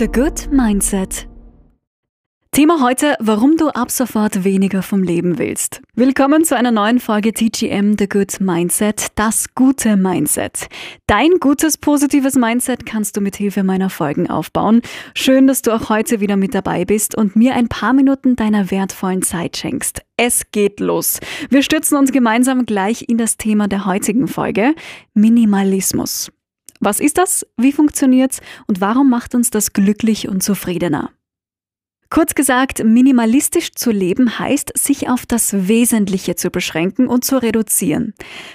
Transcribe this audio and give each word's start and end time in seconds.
The 0.00 0.08
Good 0.10 0.50
Mindset. 0.50 1.28
Thema 2.52 2.80
heute, 2.80 3.16
warum 3.20 3.58
du 3.58 3.68
ab 3.68 3.90
sofort 3.90 4.44
weniger 4.44 4.82
vom 4.82 5.02
Leben 5.02 5.36
willst. 5.36 5.82
Willkommen 5.94 6.42
zu 6.42 6.56
einer 6.56 6.70
neuen 6.70 7.00
Folge 7.00 7.34
TGM 7.34 7.96
The 7.98 8.08
Good 8.08 8.40
Mindset, 8.40 9.08
das 9.16 9.54
gute 9.54 9.98
Mindset. 9.98 10.68
Dein 11.06 11.32
gutes, 11.38 11.76
positives 11.76 12.34
Mindset 12.34 12.86
kannst 12.86 13.18
du 13.18 13.20
mit 13.20 13.36
Hilfe 13.36 13.62
meiner 13.62 13.90
Folgen 13.90 14.30
aufbauen. 14.30 14.80
Schön, 15.12 15.46
dass 15.46 15.60
du 15.60 15.70
auch 15.70 15.90
heute 15.90 16.20
wieder 16.20 16.38
mit 16.38 16.54
dabei 16.54 16.86
bist 16.86 17.14
und 17.14 17.36
mir 17.36 17.54
ein 17.54 17.68
paar 17.68 17.92
Minuten 17.92 18.36
deiner 18.36 18.70
wertvollen 18.70 19.20
Zeit 19.20 19.58
schenkst. 19.58 20.00
Es 20.16 20.50
geht 20.50 20.80
los. 20.80 21.20
Wir 21.50 21.62
stürzen 21.62 21.98
uns 21.98 22.10
gemeinsam 22.10 22.64
gleich 22.64 23.04
in 23.06 23.18
das 23.18 23.36
Thema 23.36 23.68
der 23.68 23.84
heutigen 23.84 24.28
Folge, 24.28 24.74
Minimalismus. 25.12 26.30
Was 26.80 26.98
ist 26.98 27.18
das? 27.18 27.46
Wie 27.56 27.72
funktioniert's? 27.72 28.40
Und 28.66 28.80
warum 28.80 29.10
macht 29.10 29.34
uns 29.34 29.50
das 29.50 29.72
glücklich 29.72 30.28
und 30.28 30.42
zufriedener? 30.42 31.10
Kurz 32.12 32.34
gesagt, 32.34 32.82
minimalistisch 32.82 33.72
zu 33.76 33.92
leben 33.92 34.40
heißt, 34.40 34.76
sich 34.76 35.08
auf 35.08 35.26
das 35.26 35.68
Wesentliche 35.68 36.34
zu 36.34 36.50
beschränken 36.50 37.06
und 37.06 37.24
zu 37.24 37.40
reduzieren. 37.40 38.14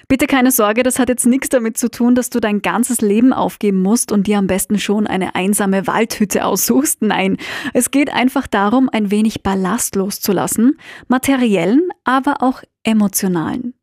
Bitte 0.10 0.28
keine 0.28 0.52
Sorge, 0.52 0.84
das 0.84 1.00
hat 1.00 1.08
jetzt 1.08 1.26
nichts 1.26 1.48
damit 1.48 1.78
zu 1.78 1.90
tun, 1.90 2.16
dass 2.16 2.30
du 2.30 2.42
dein 2.42 2.62
ganzes 2.62 3.00
Leben 3.00 3.32
aufgeben 3.32 3.82
musst 3.82 4.12
und 4.12 4.28
dir 4.28 4.40
am 4.40 4.48
besten 4.48 4.78
schon 4.78 5.08
eine 5.08 5.36
einsame 5.36 5.88
Waldhütte 5.88 6.44
aussuchst. 6.44 7.02
Nein, 7.02 7.38
es 7.74 7.92
geht 7.92 8.12
einfach 8.12 8.46
darum, 8.48 8.90
ein 8.92 9.10
wenig 9.10 9.42
Ballast 9.42 9.96
loszulassen, 9.96 10.78
materiellen, 11.08 11.88
aber 12.04 12.42
auch 12.42 12.62
emotionalen. 12.84 13.74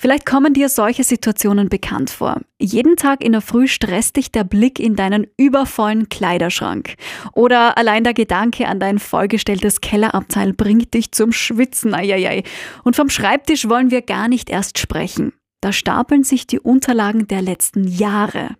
Vielleicht 0.00 0.24
kommen 0.24 0.54
dir 0.54 0.70
solche 0.70 1.04
Situationen 1.04 1.68
bekannt 1.68 2.08
vor. 2.08 2.40
Jeden 2.58 2.96
Tag 2.96 3.22
in 3.22 3.32
der 3.32 3.42
Früh 3.42 3.68
stresst 3.68 4.16
dich 4.16 4.32
der 4.32 4.44
Blick 4.44 4.80
in 4.80 4.96
deinen 4.96 5.26
übervollen 5.36 6.08
Kleiderschrank. 6.08 6.94
Oder 7.34 7.76
allein 7.76 8.02
der 8.02 8.14
Gedanke 8.14 8.66
an 8.66 8.80
dein 8.80 8.98
vollgestelltes 8.98 9.82
Kellerabteil 9.82 10.54
bringt 10.54 10.94
dich 10.94 11.12
zum 11.12 11.32
Schwitzen. 11.32 11.92
Eieiei. 11.92 12.44
Und 12.82 12.96
vom 12.96 13.10
Schreibtisch 13.10 13.68
wollen 13.68 13.90
wir 13.90 14.00
gar 14.00 14.28
nicht 14.28 14.48
erst 14.48 14.78
sprechen. 14.78 15.34
Da 15.60 15.70
stapeln 15.70 16.24
sich 16.24 16.46
die 16.46 16.60
Unterlagen 16.60 17.28
der 17.28 17.42
letzten 17.42 17.86
Jahre. 17.86 18.56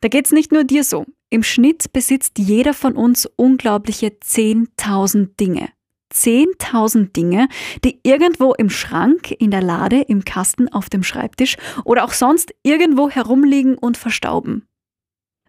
Da 0.00 0.08
geht's 0.08 0.32
nicht 0.32 0.50
nur 0.50 0.64
dir 0.64 0.82
so. 0.82 1.06
Im 1.30 1.44
Schnitt 1.44 1.92
besitzt 1.92 2.40
jeder 2.40 2.74
von 2.74 2.96
uns 2.96 3.26
unglaubliche 3.36 4.08
10.000 4.08 5.36
Dinge. 5.38 5.68
10.000 6.12 7.12
Dinge, 7.12 7.48
die 7.84 8.00
irgendwo 8.02 8.54
im 8.54 8.70
Schrank, 8.70 9.30
in 9.30 9.50
der 9.50 9.62
Lade, 9.62 10.00
im 10.00 10.24
Kasten, 10.24 10.68
auf 10.68 10.90
dem 10.90 11.02
Schreibtisch 11.02 11.56
oder 11.84 12.04
auch 12.04 12.12
sonst 12.12 12.54
irgendwo 12.62 13.08
herumliegen 13.10 13.76
und 13.76 13.96
verstauben. 13.96 14.66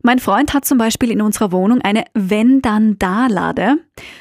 Mein 0.05 0.19
Freund 0.19 0.53
hat 0.53 0.65
zum 0.65 0.77
Beispiel 0.77 1.11
in 1.11 1.21
unserer 1.21 1.53
Wohnung 1.53 1.79
eine 1.79 2.03
Wenn-dann-da-Lade. 2.13 3.77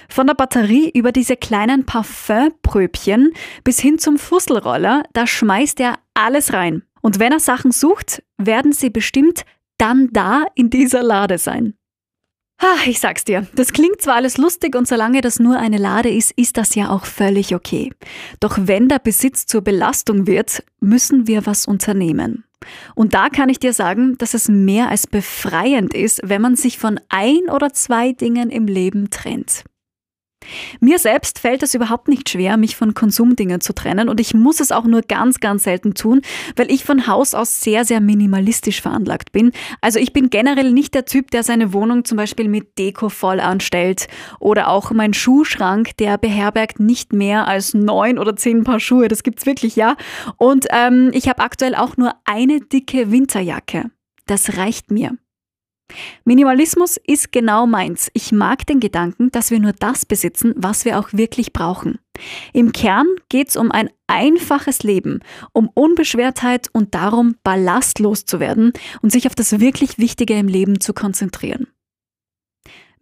Von 0.08 0.28
der 0.28 0.34
Batterie 0.34 0.88
über 0.94 1.10
diese 1.10 1.36
kleinen 1.36 1.84
Parfümpröbchen 1.86 3.32
bis 3.64 3.80
hin 3.80 3.98
zum 3.98 4.16
Fusselroller, 4.16 5.02
da 5.12 5.26
schmeißt 5.26 5.80
er 5.80 5.98
alles 6.14 6.52
rein. 6.52 6.84
Und 7.00 7.18
wenn 7.18 7.32
er 7.32 7.40
Sachen 7.40 7.72
sucht, 7.72 8.22
werden 8.38 8.72
sie 8.72 8.90
bestimmt 8.90 9.44
dann 9.76 10.10
da 10.12 10.44
in 10.54 10.70
dieser 10.70 11.02
Lade 11.02 11.38
sein. 11.38 11.74
Ich 12.86 13.00
sag's 13.00 13.24
dir, 13.24 13.46
das 13.54 13.72
klingt 13.72 14.00
zwar 14.00 14.16
alles 14.16 14.38
lustig 14.38 14.74
und 14.76 14.86
solange 14.88 15.20
das 15.20 15.38
nur 15.38 15.56
eine 15.56 15.78
Lade 15.78 16.10
ist, 16.10 16.32
ist 16.32 16.56
das 16.56 16.74
ja 16.74 16.90
auch 16.90 17.04
völlig 17.04 17.54
okay. 17.54 17.92
Doch 18.40 18.56
wenn 18.60 18.88
der 18.88 18.98
Besitz 18.98 19.46
zur 19.46 19.62
Belastung 19.62 20.26
wird, 20.26 20.64
müssen 20.80 21.26
wir 21.26 21.46
was 21.46 21.66
unternehmen. 21.66 22.44
Und 22.94 23.14
da 23.14 23.28
kann 23.28 23.48
ich 23.48 23.58
dir 23.58 23.72
sagen, 23.72 24.16
dass 24.18 24.34
es 24.34 24.48
mehr 24.48 24.88
als 24.88 25.06
befreiend 25.06 25.94
ist, 25.94 26.20
wenn 26.24 26.42
man 26.42 26.56
sich 26.56 26.78
von 26.78 27.00
ein 27.08 27.50
oder 27.52 27.72
zwei 27.72 28.12
Dingen 28.12 28.50
im 28.50 28.66
Leben 28.66 29.10
trennt. 29.10 29.64
Mir 30.80 30.98
selbst 30.98 31.38
fällt 31.38 31.62
es 31.62 31.74
überhaupt 31.74 32.08
nicht 32.08 32.28
schwer, 32.28 32.56
mich 32.56 32.76
von 32.76 32.94
Konsumdingen 32.94 33.60
zu 33.60 33.74
trennen 33.74 34.08
und 34.08 34.20
ich 34.20 34.34
muss 34.34 34.60
es 34.60 34.72
auch 34.72 34.84
nur 34.84 35.02
ganz, 35.02 35.40
ganz 35.40 35.64
selten 35.64 35.94
tun, 35.94 36.22
weil 36.56 36.70
ich 36.70 36.84
von 36.84 37.06
Haus 37.06 37.34
aus 37.34 37.60
sehr, 37.60 37.84
sehr 37.84 38.00
minimalistisch 38.00 38.80
veranlagt 38.80 39.32
bin. 39.32 39.52
Also 39.80 39.98
ich 39.98 40.12
bin 40.12 40.30
generell 40.30 40.72
nicht 40.72 40.94
der 40.94 41.04
Typ, 41.04 41.30
der 41.30 41.42
seine 41.42 41.72
Wohnung 41.72 42.04
zum 42.04 42.16
Beispiel 42.16 42.48
mit 42.48 42.78
Deko 42.78 43.08
voll 43.08 43.40
anstellt 43.40 44.08
oder 44.40 44.68
auch 44.68 44.90
mein 44.90 45.14
Schuhschrank, 45.14 45.96
der 45.96 46.18
beherbergt 46.18 46.80
nicht 46.80 47.12
mehr 47.12 47.48
als 47.48 47.74
neun 47.74 48.18
oder 48.18 48.36
zehn 48.36 48.64
Paar 48.64 48.80
Schuhe. 48.80 49.08
Das 49.08 49.22
gibt's 49.22 49.46
wirklich, 49.46 49.76
ja. 49.76 49.96
Und 50.36 50.66
ähm, 50.70 51.10
ich 51.12 51.28
habe 51.28 51.42
aktuell 51.42 51.74
auch 51.74 51.96
nur 51.96 52.12
eine 52.24 52.60
dicke 52.60 53.10
Winterjacke. 53.10 53.90
Das 54.26 54.56
reicht 54.56 54.90
mir. 54.90 55.16
Minimalismus 56.24 56.98
ist 57.06 57.32
genau 57.32 57.66
meins. 57.66 58.10
Ich 58.14 58.32
mag 58.32 58.66
den 58.66 58.80
Gedanken, 58.80 59.30
dass 59.30 59.50
wir 59.50 59.60
nur 59.60 59.72
das 59.72 60.06
besitzen, 60.06 60.54
was 60.56 60.84
wir 60.84 60.98
auch 60.98 61.12
wirklich 61.12 61.52
brauchen. 61.52 61.98
Im 62.52 62.72
Kern 62.72 63.06
geht 63.28 63.48
es 63.48 63.56
um 63.56 63.70
ein 63.70 63.90
einfaches 64.06 64.82
Leben, 64.82 65.20
um 65.52 65.70
Unbeschwertheit 65.72 66.68
und 66.72 66.94
darum, 66.94 67.36
ballastlos 67.42 68.24
zu 68.24 68.40
werden 68.40 68.72
und 69.00 69.10
sich 69.10 69.26
auf 69.26 69.34
das 69.34 69.60
wirklich 69.60 69.98
Wichtige 69.98 70.38
im 70.38 70.48
Leben 70.48 70.80
zu 70.80 70.92
konzentrieren. 70.92 71.66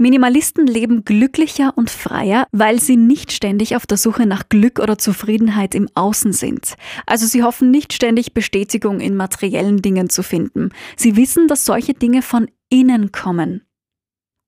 Minimalisten 0.00 0.66
leben 0.66 1.04
glücklicher 1.04 1.76
und 1.76 1.90
freier, 1.90 2.46
weil 2.52 2.80
sie 2.80 2.96
nicht 2.96 3.32
ständig 3.32 3.76
auf 3.76 3.86
der 3.86 3.98
Suche 3.98 4.24
nach 4.24 4.48
Glück 4.48 4.78
oder 4.78 4.96
Zufriedenheit 4.96 5.74
im 5.74 5.88
Außen 5.94 6.32
sind. 6.32 6.76
Also 7.04 7.26
sie 7.26 7.42
hoffen 7.42 7.70
nicht 7.70 7.92
ständig 7.92 8.32
Bestätigung 8.32 9.00
in 9.00 9.14
materiellen 9.14 9.82
Dingen 9.82 10.08
zu 10.08 10.22
finden. 10.22 10.70
Sie 10.96 11.16
wissen, 11.16 11.48
dass 11.48 11.66
solche 11.66 11.92
Dinge 11.92 12.22
von 12.22 12.48
innen 12.70 13.12
kommen. 13.12 13.66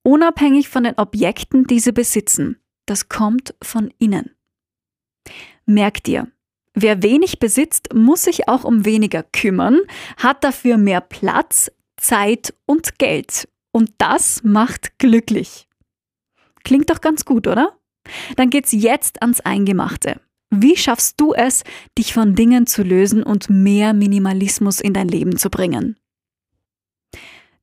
Unabhängig 0.03 0.69
von 0.69 0.85
den 0.85 0.99
Objekten, 0.99 1.65
die 1.67 1.81
sie 1.81 1.93
besitzen. 1.93 2.61
Das 2.87 3.09
kommt 3.09 3.55
von 3.63 3.93
innen. 3.99 4.31
Merk 5.67 6.03
dir, 6.03 6.33
wer 6.75 7.03
wenig 7.03 7.39
besitzt, 7.39 7.95
muss 7.95 8.25
sich 8.25 8.49
auch 8.49 8.65
um 8.65 8.85
weniger 8.85 9.23
kümmern, 9.23 9.79
hat 10.17 10.43
dafür 10.43 10.79
mehr 10.79 11.01
Platz, 11.01 11.71
Zeit 11.97 12.55
und 12.67 12.99
Geld 12.99 13.49
und 13.71 13.93
das 13.99 14.43
macht 14.43 14.99
glücklich. 14.99 15.69
Klingt 16.65 16.91
doch 16.91 17.01
ganz 17.01 17.25
gut, 17.25 17.47
oder? 17.47 17.79
Dann 18.37 18.51
geht's 18.51 18.73
jetzt 18.73 19.23
ans 19.23 19.41
Eingemachte. 19.41 20.21
Wie 20.51 20.77
schaffst 20.77 21.21
du 21.21 21.33
es, 21.33 21.65
dich 21.97 22.13
von 22.13 22.35
Dingen 22.35 22.67
zu 22.67 22.83
lösen 22.83 23.23
und 23.23 23.49
mehr 23.49 23.95
Minimalismus 23.95 24.81
in 24.81 24.93
dein 24.93 25.09
Leben 25.09 25.37
zu 25.37 25.49
bringen? 25.49 25.97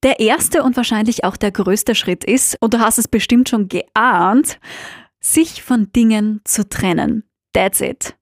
Der 0.03 0.19
erste 0.19 0.63
und 0.63 0.77
wahrscheinlich 0.77 1.23
auch 1.23 1.35
der 1.35 1.51
größte 1.51 1.93
Schritt 1.93 2.23
ist, 2.23 2.57
und 2.61 2.73
du 2.73 2.79
hast 2.79 2.97
es 2.97 3.07
bestimmt 3.07 3.49
schon 3.49 3.67
geahnt, 3.67 4.59
sich 5.19 5.61
von 5.61 5.91
Dingen 5.91 6.41
zu 6.45 6.67
trennen. 6.67 7.23
That's 7.53 7.81
it. 7.81 8.15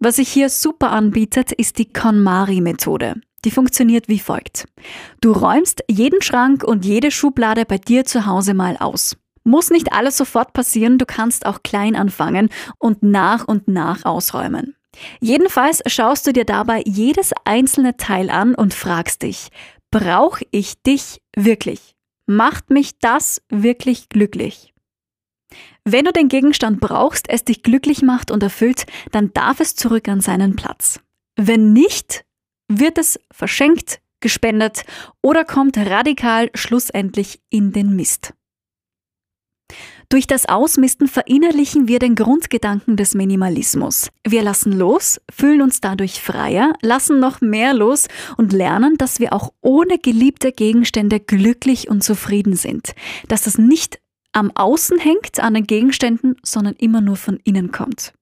Was 0.00 0.16
sich 0.16 0.28
hier 0.28 0.48
super 0.48 0.90
anbietet, 0.90 1.52
ist 1.52 1.78
die 1.78 1.92
KonMari-Methode. 1.92 3.20
Die 3.44 3.50
funktioniert 3.50 4.08
wie 4.08 4.18
folgt. 4.18 4.66
Du 5.20 5.32
räumst 5.32 5.84
jeden 5.88 6.22
Schrank 6.22 6.64
und 6.64 6.84
jede 6.84 7.10
Schublade 7.10 7.64
bei 7.64 7.78
dir 7.78 8.04
zu 8.04 8.26
Hause 8.26 8.54
mal 8.54 8.76
aus. 8.78 9.16
Muss 9.44 9.70
nicht 9.70 9.92
alles 9.92 10.16
sofort 10.16 10.52
passieren, 10.52 10.98
du 10.98 11.06
kannst 11.06 11.46
auch 11.46 11.62
klein 11.62 11.96
anfangen 11.96 12.48
und 12.78 13.02
nach 13.02 13.46
und 13.46 13.68
nach 13.68 14.04
ausräumen. 14.04 14.74
Jedenfalls 15.20 15.82
schaust 15.86 16.26
du 16.26 16.32
dir 16.32 16.44
dabei 16.44 16.82
jedes 16.84 17.32
einzelne 17.44 17.96
Teil 17.96 18.30
an 18.30 18.54
und 18.54 18.74
fragst 18.74 19.22
dich, 19.22 19.48
brauche 19.90 20.44
ich 20.50 20.82
dich 20.82 21.20
wirklich? 21.34 21.94
Macht 22.26 22.70
mich 22.70 22.98
das 22.98 23.42
wirklich 23.48 24.08
glücklich? 24.08 24.74
Wenn 25.84 26.04
du 26.04 26.12
den 26.12 26.28
Gegenstand 26.28 26.80
brauchst, 26.80 27.30
es 27.30 27.44
dich 27.44 27.62
glücklich 27.62 28.02
macht 28.02 28.30
und 28.30 28.42
erfüllt, 28.42 28.86
dann 29.12 29.32
darf 29.32 29.60
es 29.60 29.74
zurück 29.74 30.08
an 30.08 30.20
seinen 30.20 30.56
Platz. 30.56 31.00
Wenn 31.36 31.72
nicht, 31.72 32.24
wird 32.68 32.98
es 32.98 33.18
verschenkt, 33.32 34.00
gespendet 34.20 34.84
oder 35.22 35.44
kommt 35.44 35.78
radikal 35.78 36.50
schlussendlich 36.54 37.40
in 37.48 37.72
den 37.72 37.96
Mist. 37.96 38.34
Durch 40.10 40.26
das 40.26 40.48
Ausmisten 40.48 41.06
verinnerlichen 41.06 41.86
wir 41.86 41.98
den 41.98 42.14
Grundgedanken 42.14 42.96
des 42.96 43.14
Minimalismus. 43.14 44.08
Wir 44.26 44.42
lassen 44.42 44.72
los, 44.72 45.20
fühlen 45.30 45.60
uns 45.60 45.82
dadurch 45.82 46.22
freier, 46.22 46.72
lassen 46.80 47.20
noch 47.20 47.42
mehr 47.42 47.74
los 47.74 48.08
und 48.38 48.54
lernen, 48.54 48.96
dass 48.96 49.20
wir 49.20 49.34
auch 49.34 49.52
ohne 49.60 49.98
geliebte 49.98 50.50
Gegenstände 50.50 51.20
glücklich 51.20 51.90
und 51.90 52.02
zufrieden 52.02 52.56
sind. 52.56 52.94
Dass 53.28 53.42
das 53.42 53.58
nicht 53.58 54.00
am 54.32 54.50
Außen 54.54 54.98
hängt, 54.98 55.40
an 55.40 55.52
den 55.52 55.66
Gegenständen, 55.66 56.36
sondern 56.42 56.74
immer 56.76 57.02
nur 57.02 57.16
von 57.16 57.38
innen 57.44 57.70
kommt. 57.70 58.14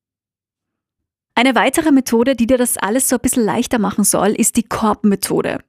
Eine 1.36 1.54
weitere 1.54 1.92
Methode, 1.92 2.34
die 2.34 2.48
dir 2.48 2.58
das 2.58 2.78
alles 2.78 3.08
so 3.08 3.16
ein 3.16 3.22
bisschen 3.22 3.44
leichter 3.44 3.78
machen 3.78 4.02
soll, 4.02 4.30
ist 4.30 4.56
die 4.56 4.64
Korbmethode. 4.64 5.60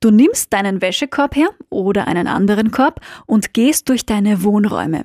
Du 0.00 0.10
nimmst 0.10 0.50
deinen 0.54 0.80
Wäschekorb 0.80 1.36
her 1.36 1.50
oder 1.68 2.06
einen 2.08 2.26
anderen 2.26 2.70
Korb 2.70 3.00
und 3.26 3.52
gehst 3.52 3.88
durch 3.90 4.06
deine 4.06 4.44
Wohnräume. 4.44 5.04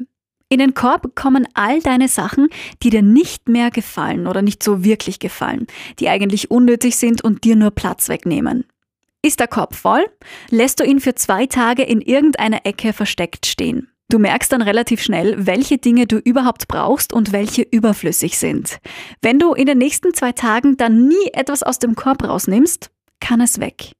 In 0.53 0.59
den 0.59 0.75
Korb 0.75 1.15
kommen 1.15 1.47
all 1.55 1.79
deine 1.79 2.07
Sachen, 2.07 2.47
die 2.83 2.91
dir 2.91 3.01
nicht 3.01 3.49
mehr 3.49 3.71
gefallen 3.71 4.27
oder 4.27 4.43
nicht 4.43 4.61
so 4.61 4.83
wirklich 4.83 5.17
gefallen, 5.17 5.65
die 5.97 6.09
eigentlich 6.09 6.51
unnötig 6.51 6.95
sind 6.95 7.23
und 7.23 7.43
dir 7.43 7.55
nur 7.55 7.71
Platz 7.71 8.07
wegnehmen. 8.07 8.63
Ist 9.23 9.39
der 9.39 9.47
Korb 9.47 9.73
voll, 9.73 10.05
lässt 10.51 10.79
du 10.79 10.83
ihn 10.83 10.99
für 10.99 11.15
zwei 11.15 11.47
Tage 11.47 11.81
in 11.81 12.01
irgendeiner 12.01 12.67
Ecke 12.67 12.93
versteckt 12.93 13.47
stehen. 13.47 13.87
Du 14.11 14.19
merkst 14.19 14.51
dann 14.51 14.61
relativ 14.61 15.01
schnell, 15.01 15.47
welche 15.47 15.79
Dinge 15.79 16.05
du 16.05 16.17
überhaupt 16.17 16.67
brauchst 16.67 17.13
und 17.13 17.31
welche 17.31 17.63
überflüssig 17.63 18.37
sind. 18.37 18.77
Wenn 19.23 19.39
du 19.39 19.55
in 19.55 19.65
den 19.65 19.79
nächsten 19.79 20.13
zwei 20.13 20.33
Tagen 20.33 20.77
dann 20.77 21.07
nie 21.07 21.31
etwas 21.33 21.63
aus 21.63 21.79
dem 21.79 21.95
Korb 21.95 22.23
rausnimmst, 22.23 22.91
kann 23.19 23.41
es 23.41 23.59
weg. 23.59 23.93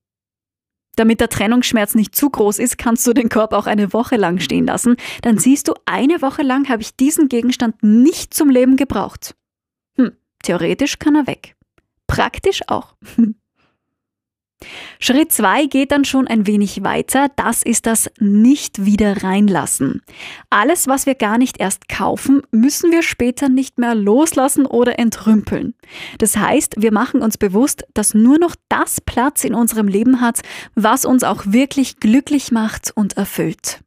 Damit 0.96 1.20
der 1.20 1.30
Trennungsschmerz 1.30 1.96
nicht 1.96 2.16
zu 2.16 2.30
groß 2.30 2.60
ist, 2.60 2.78
kannst 2.78 3.06
du 3.08 3.14
den 3.14 3.30
Korb 3.30 3.54
auch 3.54 3.66
eine 3.66 3.94
Woche 3.94 4.16
lang 4.16 4.40
stehen 4.40 4.66
lassen. 4.66 4.96
Dann 5.22 5.38
siehst 5.38 5.68
du, 5.68 5.74
eine 5.86 6.22
Woche 6.22 6.44
lang 6.44 6.70
habe 6.70 6.82
ich 6.82 6.96
diesen 6.96 7.30
Gegenstand 7.30 7.82
nicht 7.82 8.34
zum 8.34 8.50
Leben 8.50 8.78
gebraucht. 8.78 9.36
Hm, 9.98 10.12
theoretisch 10.44 11.00
kann 11.00 11.16
er 11.16 11.28
weg. 11.28 11.56
Praktisch 12.08 12.62
auch. 12.68 12.96
Schritt 15.06 15.34
2 15.34 15.66
geht 15.66 15.92
dann 15.92 16.06
schon 16.06 16.30
ein 16.30 16.48
wenig 16.48 16.82
weiter. 16.82 17.28
Das 17.36 17.62
ist 17.62 17.88
das 17.88 18.10
Nicht 18.20 18.86
wieder 18.86 19.22
reinlassen. 19.22 20.02
Alles, 20.50 20.88
was 20.88 21.06
wir 21.06 21.16
gar 21.16 21.38
nicht 21.38 21.60
erst 21.60 21.90
kaufen, 21.90 22.42
müssen 22.52 22.90
wir 22.90 23.04
später 23.04 23.50
nicht 23.50 23.78
mehr 23.78 23.96
loslassen 23.96 24.66
oder 24.66 25.00
entrümpeln. 25.00 25.74
Das 26.20 26.38
heißt, 26.38 26.76
wir 26.78 26.94
machen 26.94 27.22
uns 27.22 27.38
bewusst, 27.38 27.84
dass 27.94 28.14
nur 28.14 28.40
noch 28.40 28.56
das 28.70 29.02
Platz 29.02 29.44
in 29.44 29.56
unserem 29.56 29.90
Leben 29.90 30.22
hat, 30.22 30.40
was 30.74 31.04
uns 31.04 31.26
auch 31.26 31.44
wirklich 31.48 31.98
glücklich 31.98 32.54
macht 32.54 32.94
und 32.96 33.18
erfüllt. 33.18 33.83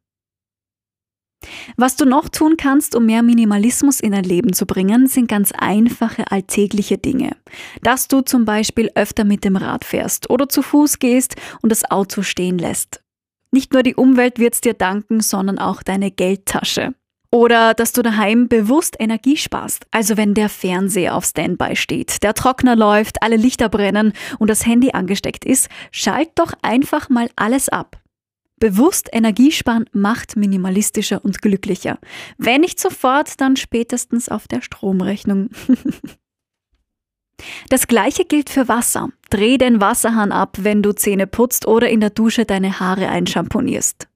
Was 1.75 1.95
du 1.95 2.05
noch 2.05 2.29
tun 2.29 2.55
kannst, 2.57 2.95
um 2.95 3.05
mehr 3.05 3.21
Minimalismus 3.21 3.99
in 3.99 4.11
dein 4.11 4.23
Leben 4.23 4.53
zu 4.53 4.65
bringen, 4.65 5.07
sind 5.07 5.27
ganz 5.27 5.51
einfache 5.51 6.31
alltägliche 6.31 6.97
Dinge. 6.97 7.35
Dass 7.81 8.07
du 8.07 8.21
zum 8.21 8.45
Beispiel 8.45 8.89
öfter 8.95 9.23
mit 9.23 9.43
dem 9.43 9.55
Rad 9.55 9.85
fährst 9.85 10.29
oder 10.29 10.49
zu 10.49 10.61
Fuß 10.61 10.99
gehst 10.99 11.35
und 11.61 11.71
das 11.71 11.89
Auto 11.89 12.23
stehen 12.23 12.57
lässt. 12.57 13.01
Nicht 13.51 13.73
nur 13.73 13.83
die 13.83 13.95
Umwelt 13.95 14.39
wird's 14.39 14.61
dir 14.61 14.73
danken, 14.73 15.21
sondern 15.21 15.59
auch 15.59 15.83
deine 15.83 16.11
Geldtasche. 16.11 16.93
Oder 17.29 17.73
dass 17.73 17.91
du 17.91 18.01
daheim 18.01 18.47
bewusst 18.47 18.95
Energie 18.99 19.37
sparst. 19.37 19.85
Also 19.91 20.15
wenn 20.17 20.33
der 20.33 20.49
Fernseher 20.49 21.15
auf 21.15 21.25
Standby 21.25 21.75
steht, 21.75 22.23
der 22.23 22.33
Trockner 22.33 22.75
läuft, 22.75 23.21
alle 23.21 23.35
Lichter 23.35 23.69
brennen 23.69 24.13
und 24.39 24.49
das 24.49 24.65
Handy 24.65 24.91
angesteckt 24.91 25.45
ist, 25.45 25.69
schalt 25.91 26.29
doch 26.35 26.53
einfach 26.61 27.09
mal 27.09 27.29
alles 27.35 27.69
ab. 27.69 27.97
Bewusst 28.59 29.09
Energiesparen 29.11 29.85
macht 29.91 30.35
minimalistischer 30.35 31.23
und 31.23 31.41
glücklicher. 31.41 31.99
Wenn 32.37 32.61
nicht 32.61 32.79
sofort, 32.79 33.39
dann 33.39 33.55
spätestens 33.55 34.29
auf 34.29 34.47
der 34.47 34.61
Stromrechnung. 34.61 35.49
Das 37.69 37.85
gleiche 37.87 38.25
gilt 38.25 38.49
für 38.49 38.67
Wasser. 38.67 39.09
Dreh 39.29 39.59
den 39.59 39.79
Wasserhahn 39.79 40.31
ab, 40.31 40.57
wenn 40.61 40.81
du 40.81 40.93
Zähne 40.93 41.27
putzt 41.27 41.67
oder 41.67 41.87
in 41.87 41.99
der 41.99 42.09
Dusche 42.09 42.45
deine 42.45 42.79
Haare 42.79 43.09
einschamponierst. 43.09 44.07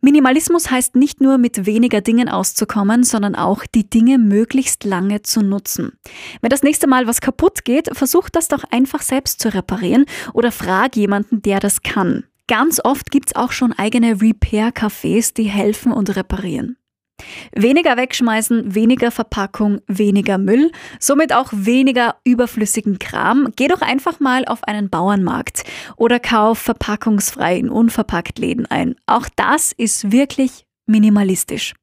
Minimalismus 0.00 0.70
heißt 0.70 0.94
nicht 0.94 1.20
nur 1.20 1.36
mit 1.36 1.66
weniger 1.66 2.00
Dingen 2.00 2.28
auszukommen, 2.28 3.02
sondern 3.02 3.34
auch 3.34 3.64
die 3.66 3.88
Dinge 3.88 4.18
möglichst 4.18 4.84
lange 4.84 5.22
zu 5.22 5.42
nutzen. 5.42 5.98
Wenn 6.40 6.50
das 6.50 6.62
nächste 6.62 6.86
Mal 6.86 7.06
was 7.06 7.20
kaputt 7.20 7.64
geht, 7.64 7.88
versuch 7.92 8.28
das 8.28 8.48
doch 8.48 8.64
einfach 8.70 9.02
selbst 9.02 9.40
zu 9.40 9.52
reparieren 9.52 10.04
oder 10.32 10.52
frag 10.52 10.96
jemanden, 10.96 11.42
der 11.42 11.60
das 11.60 11.82
kann. 11.82 12.24
Ganz 12.48 12.80
oft 12.82 13.10
gibt's 13.10 13.34
auch 13.34 13.52
schon 13.52 13.72
eigene 13.72 14.20
Repair-Cafés, 14.20 15.34
die 15.34 15.44
helfen 15.44 15.92
und 15.92 16.14
reparieren. 16.14 16.76
Weniger 17.52 17.96
wegschmeißen, 17.96 18.74
weniger 18.74 19.10
Verpackung, 19.10 19.80
weniger 19.86 20.38
Müll, 20.38 20.70
somit 21.00 21.32
auch 21.32 21.48
weniger 21.52 22.16
überflüssigen 22.24 22.98
Kram. 22.98 23.48
Geh 23.56 23.68
doch 23.68 23.80
einfach 23.80 24.20
mal 24.20 24.44
auf 24.44 24.64
einen 24.64 24.90
Bauernmarkt 24.90 25.64
oder 25.96 26.20
kauf 26.20 26.58
verpackungsfrei 26.58 27.56
in 27.56 27.70
unverpackt 27.70 28.38
Läden 28.38 28.66
ein. 28.66 28.96
Auch 29.06 29.28
das 29.34 29.72
ist 29.72 30.12
wirklich 30.12 30.66
minimalistisch. 30.86 31.74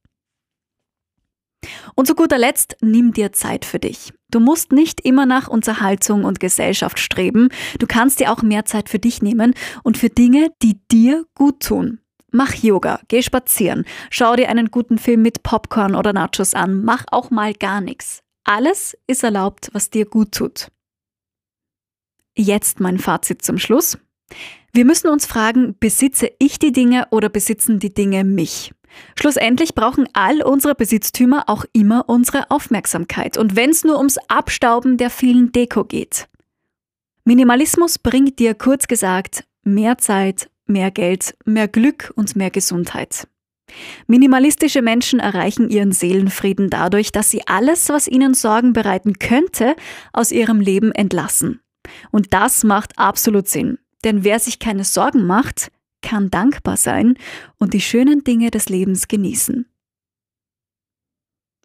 Und 1.94 2.06
zu 2.06 2.14
guter 2.14 2.38
Letzt, 2.38 2.76
nimm 2.80 3.12
dir 3.12 3.32
Zeit 3.32 3.64
für 3.64 3.78
dich. 3.78 4.12
Du 4.30 4.40
musst 4.40 4.72
nicht 4.72 5.00
immer 5.00 5.26
nach 5.26 5.48
Unterhaltung 5.48 6.24
und 6.24 6.40
Gesellschaft 6.40 6.98
streben. 6.98 7.48
Du 7.78 7.86
kannst 7.86 8.20
dir 8.20 8.32
auch 8.32 8.42
mehr 8.42 8.64
Zeit 8.64 8.88
für 8.88 8.98
dich 8.98 9.22
nehmen 9.22 9.54
und 9.82 9.96
für 9.96 10.08
Dinge, 10.10 10.50
die 10.62 10.80
dir 10.90 11.24
gut 11.34 11.60
tun. 11.60 12.00
Mach 12.32 12.52
Yoga, 12.52 13.00
geh 13.06 13.22
spazieren, 13.22 13.84
schau 14.10 14.34
dir 14.34 14.48
einen 14.48 14.72
guten 14.72 14.98
Film 14.98 15.22
mit 15.22 15.44
Popcorn 15.44 15.94
oder 15.94 16.12
Nachos 16.12 16.52
an, 16.54 16.82
mach 16.84 17.04
auch 17.12 17.30
mal 17.30 17.54
gar 17.54 17.80
nichts. 17.80 18.24
Alles 18.42 18.98
ist 19.06 19.22
erlaubt, 19.22 19.70
was 19.72 19.88
dir 19.88 20.04
gut 20.04 20.32
tut. 20.32 20.68
Jetzt 22.36 22.80
mein 22.80 22.98
Fazit 22.98 23.42
zum 23.42 23.58
Schluss. 23.58 23.98
Wir 24.72 24.84
müssen 24.84 25.08
uns 25.08 25.26
fragen, 25.26 25.76
besitze 25.78 26.32
ich 26.40 26.58
die 26.58 26.72
Dinge 26.72 27.06
oder 27.12 27.28
besitzen 27.28 27.78
die 27.78 27.94
Dinge 27.94 28.24
mich? 28.24 28.72
Schlussendlich 29.18 29.74
brauchen 29.74 30.08
all 30.12 30.42
unsere 30.42 30.74
Besitztümer 30.74 31.44
auch 31.48 31.64
immer 31.72 32.08
unsere 32.08 32.50
Aufmerksamkeit 32.50 33.36
und 33.36 33.56
wenn 33.56 33.70
es 33.70 33.84
nur 33.84 33.98
ums 33.98 34.18
Abstauben 34.28 34.96
der 34.96 35.10
vielen 35.10 35.52
Deko 35.52 35.84
geht. 35.84 36.28
Minimalismus 37.24 37.98
bringt 37.98 38.38
dir 38.38 38.54
kurz 38.54 38.86
gesagt 38.86 39.44
mehr 39.62 39.98
Zeit, 39.98 40.50
mehr 40.66 40.90
Geld, 40.90 41.36
mehr 41.44 41.68
Glück 41.68 42.12
und 42.16 42.36
mehr 42.36 42.50
Gesundheit. 42.50 43.26
Minimalistische 44.06 44.82
Menschen 44.82 45.20
erreichen 45.20 45.70
ihren 45.70 45.92
Seelenfrieden 45.92 46.70
dadurch, 46.70 47.12
dass 47.12 47.30
sie 47.30 47.46
alles, 47.46 47.88
was 47.88 48.08
ihnen 48.08 48.34
Sorgen 48.34 48.72
bereiten 48.72 49.18
könnte, 49.18 49.74
aus 50.12 50.32
ihrem 50.32 50.60
Leben 50.60 50.92
entlassen. 50.92 51.60
Und 52.10 52.34
das 52.34 52.64
macht 52.64 52.98
absolut 52.98 53.48
Sinn. 53.48 53.78
Denn 54.04 54.22
wer 54.22 54.38
sich 54.38 54.58
keine 54.58 54.84
Sorgen 54.84 55.26
macht, 55.26 55.70
kann 56.04 56.30
dankbar 56.30 56.76
sein 56.76 57.16
und 57.58 57.74
die 57.74 57.80
schönen 57.80 58.22
Dinge 58.22 58.50
des 58.50 58.68
Lebens 58.68 59.08
genießen. 59.08 59.66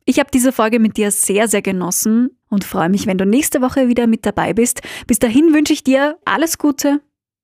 Ich 0.05 0.17
habe 0.17 0.31
diese 0.33 0.51
Folge 0.51 0.79
mit 0.79 0.97
dir 0.97 1.11
sehr, 1.11 1.47
sehr 1.47 1.61
genossen 1.61 2.31
und 2.49 2.63
freue 2.63 2.89
mich, 2.89 3.05
wenn 3.05 3.19
du 3.19 3.27
nächste 3.27 3.61
Woche 3.61 3.87
wieder 3.87 4.07
mit 4.07 4.25
dabei 4.25 4.53
bist. 4.53 4.81
Bis 5.05 5.19
dahin 5.19 5.53
wünsche 5.53 5.73
ich 5.73 5.83
dir 5.83 6.17
alles 6.25 6.57
Gute 6.57 7.01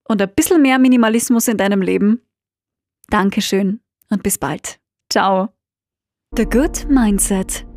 und 0.07 0.19
ein 0.21 0.33
bisschen 0.35 0.63
mehr 0.63 0.79
Minimalismus 0.79 1.47
in 1.47 1.57
deinem 1.57 1.83
Leben. 1.83 2.21
Dankeschön 3.09 3.81
und 4.09 4.23
bis 4.23 4.39
bald. 4.39 4.79
Ciao. 5.11 5.49
The 6.35 6.45
Good 6.45 6.89
Mindset 6.89 7.67